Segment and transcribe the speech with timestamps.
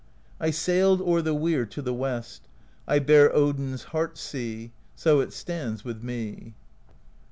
[0.01, 2.47] 2i8 PROSE EDDA I sailed o'er the Weir To the West:
[2.87, 4.71] I bear Odin's Heart Sea.
[4.95, 6.55] So it stands with me.